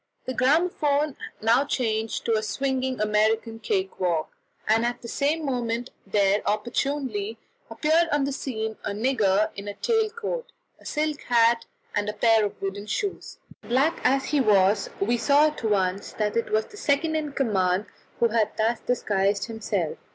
[0.25, 4.31] The gramophone now changed to a swinging American cake walk,
[4.67, 7.37] and at the same moment there opportunely
[7.69, 12.13] appeared on the scene a nigger in a tail coat, a silk hat, and a
[12.13, 13.37] pair of wooden shoes.
[13.61, 17.85] Black as he was, we saw at once that it was the second in command
[18.19, 19.99] who had thus disguised himself.